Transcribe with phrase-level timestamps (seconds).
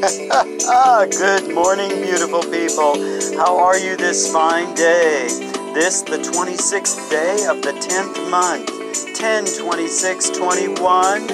[1.10, 2.96] Good morning, beautiful people.
[3.36, 5.26] How are you this fine day?
[5.74, 11.30] This, the 26th day of the 10th month, 10 26 21,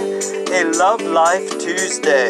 [0.51, 2.27] a Love Life Tuesday.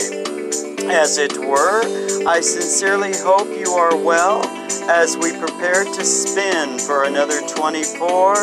[0.92, 1.80] As it were,
[2.28, 4.44] I sincerely hope you are well
[4.90, 8.36] as we prepare to spin for another 24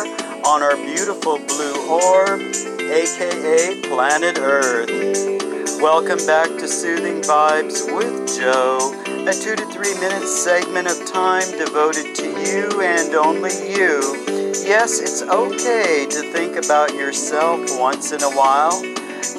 [0.44, 5.33] on our beautiful blue orb, aka planet Earth.
[5.84, 8.94] Welcome back to Soothing Vibes with Joe,
[9.28, 14.00] a two to three minute segment of time devoted to you and only you.
[14.64, 18.80] Yes, it's okay to think about yourself once in a while,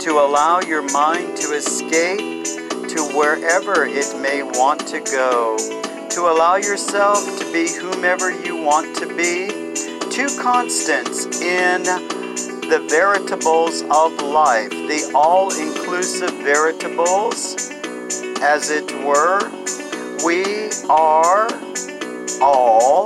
[0.02, 2.46] to allow your mind to escape
[2.90, 5.58] to wherever it may want to go,
[6.12, 9.48] to allow yourself to be whomever you want to be.
[10.12, 11.82] Two constants in
[12.70, 17.72] the veritables of life, the all inclusive veritables,
[18.42, 19.40] as it were.
[20.26, 21.48] We are
[22.42, 23.06] all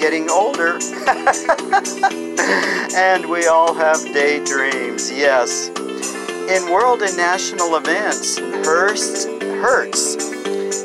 [0.00, 0.78] getting older,
[2.96, 5.68] and we all have daydreams, yes.
[5.68, 10.16] In world and national events, Hearst, Hertz,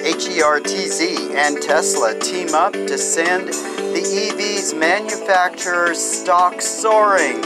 [0.02, 3.54] H E R T Z, and Tesla team up to send
[4.06, 7.42] EV's manufacturer's stock soaring.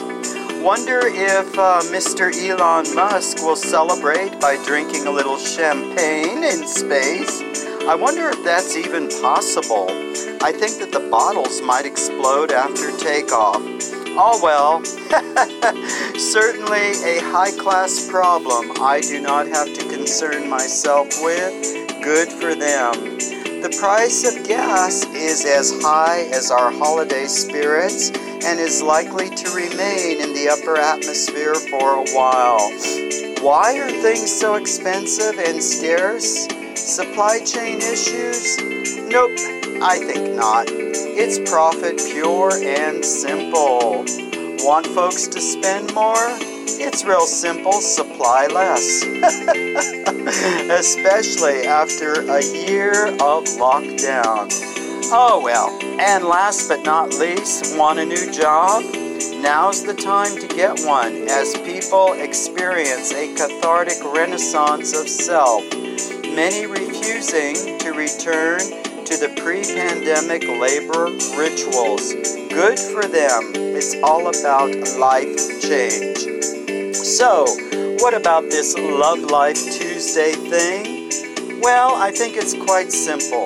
[0.63, 2.33] Wonder if uh, Mr.
[2.33, 7.41] Elon Musk will celebrate by drinking a little champagne in space.
[7.87, 9.87] I wonder if that's even possible.
[10.41, 13.61] I think that the bottles might explode after takeoff.
[14.19, 14.83] Oh well,
[16.19, 22.03] certainly a high class problem I do not have to concern myself with.
[22.03, 23.46] Good for them.
[23.61, 29.49] The price of gas is as high as our holiday spirits and is likely to
[29.49, 32.71] remain in the upper atmosphere for a while.
[33.41, 36.47] Why are things so expensive and scarce?
[36.75, 38.57] Supply chain issues?
[39.09, 39.31] Nope,
[39.81, 40.67] I think not.
[40.69, 44.05] It's profit pure and simple.
[44.63, 46.29] Want folks to spend more?
[46.79, 49.03] It's real simple supply less.
[50.69, 54.49] Especially after a year of lockdown.
[55.09, 55.69] Oh well,
[56.01, 58.83] and last but not least, want a new job?
[59.41, 65.63] Now's the time to get one as people experience a cathartic renaissance of self,
[66.35, 68.59] many refusing to return
[69.05, 71.05] to the pre pandemic labor
[71.39, 72.13] rituals.
[72.49, 73.53] Good for them.
[73.55, 76.56] It's all about life change.
[77.07, 77.45] So,
[77.99, 81.09] what about this Love Life Tuesday thing?
[81.61, 83.45] Well, I think it's quite simple.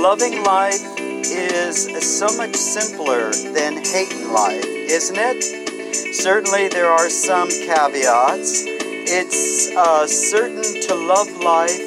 [0.00, 6.14] Loving life is so much simpler than hating life, isn't it?
[6.14, 8.62] Certainly, there are some caveats.
[8.66, 11.80] It's uh, certain to love life.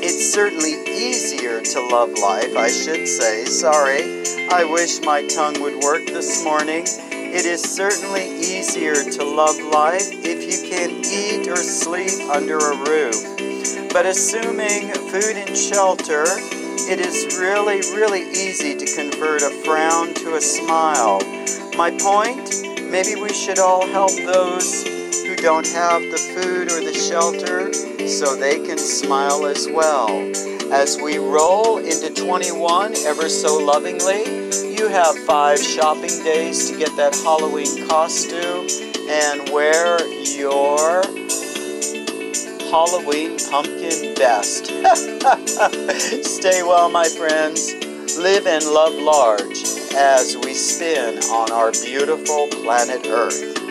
[0.00, 3.44] It's certainly easier to love life, I should say.
[3.44, 4.22] Sorry,
[4.52, 6.86] I wish my tongue would work this morning.
[7.30, 12.74] It is certainly easier to love life if you can eat or sleep under a
[12.88, 13.92] roof.
[13.92, 16.24] But assuming food and shelter,
[16.88, 21.20] it is really, really easy to convert a frown to a smile.
[21.76, 22.64] My point?
[22.90, 24.82] Maybe we should all help those
[25.22, 27.74] who don't have the food or the shelter
[28.08, 30.08] so they can smile as well.
[30.72, 36.94] As we roll into 21 ever so lovingly, you have five shopping days to get
[36.96, 38.66] that Halloween costume
[39.10, 41.02] and wear your
[42.70, 44.66] Halloween pumpkin best.
[46.24, 47.74] Stay well, my friends.
[48.16, 49.62] Live and love large
[49.94, 53.67] as we spin on our beautiful planet Earth.